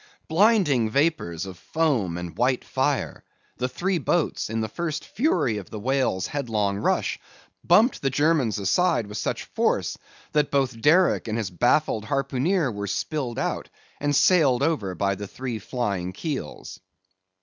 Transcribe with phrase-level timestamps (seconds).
[0.27, 3.23] Blinding vapors of foam and white fire!
[3.57, 7.19] The three boats, in the first fury of the whale's headlong rush,
[7.63, 9.99] bumped the German's aside with such force,
[10.31, 13.69] that both Derick and his baffled harpooneer were spilled out,
[13.99, 16.79] and sailed over by the three flying keels.